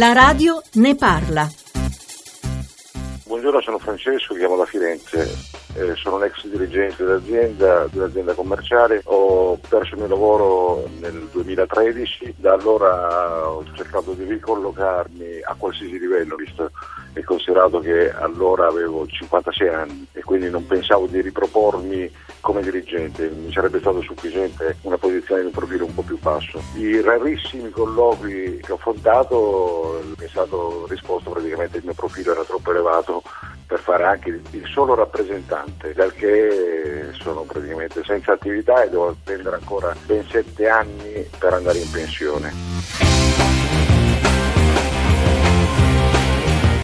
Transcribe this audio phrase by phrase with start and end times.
[0.00, 1.46] La radio ne parla.
[3.26, 5.59] Buongiorno, sono Francesco, chiamo da Firenze.
[5.74, 12.34] Eh, sono un ex dirigente dell'azienda, dell'azienda commerciale, ho perso il mio lavoro nel 2013,
[12.36, 16.70] da allora ho cercato di ricollocarmi a qualsiasi livello, visto
[17.12, 22.10] e considerato che allora avevo 56 anni e quindi non pensavo di ripropormi
[22.40, 26.60] come dirigente, mi sarebbe stato sufficiente una posizione di profilo un po' più basso.
[26.76, 32.44] I rarissimi colloqui che ho affrontato mi è stato risposto praticamente il mio profilo era
[32.44, 33.22] troppo elevato
[33.70, 39.54] per fare anche il solo rappresentante, dal che sono praticamente senza attività e devo attendere
[39.54, 43.99] ancora ben sette anni per andare in pensione.